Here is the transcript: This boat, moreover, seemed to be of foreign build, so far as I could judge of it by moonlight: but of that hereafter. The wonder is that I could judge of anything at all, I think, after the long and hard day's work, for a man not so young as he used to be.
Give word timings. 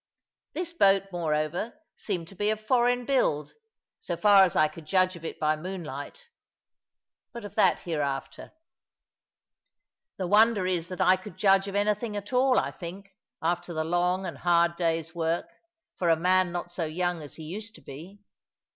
This 0.53 0.73
boat, 0.73 1.09
moreover, 1.11 1.79
seemed 1.95 2.27
to 2.29 2.35
be 2.35 2.49
of 2.49 2.59
foreign 2.59 3.05
build, 3.05 3.53
so 3.99 4.17
far 4.17 4.43
as 4.43 4.55
I 4.55 4.67
could 4.67 4.87
judge 4.87 5.15
of 5.15 5.23
it 5.23 5.39
by 5.39 5.55
moonlight: 5.55 6.27
but 7.33 7.45
of 7.45 7.53
that 7.53 7.81
hereafter. 7.81 8.51
The 10.17 10.25
wonder 10.25 10.65
is 10.65 10.87
that 10.87 11.01
I 11.01 11.17
could 11.17 11.37
judge 11.37 11.67
of 11.67 11.75
anything 11.75 12.17
at 12.17 12.33
all, 12.33 12.57
I 12.57 12.71
think, 12.71 13.11
after 13.43 13.75
the 13.75 13.83
long 13.83 14.25
and 14.25 14.39
hard 14.39 14.75
day's 14.75 15.13
work, 15.13 15.45
for 15.97 16.09
a 16.09 16.15
man 16.15 16.51
not 16.51 16.71
so 16.73 16.85
young 16.85 17.21
as 17.21 17.35
he 17.35 17.43
used 17.43 17.75
to 17.75 17.81
be. 17.81 18.23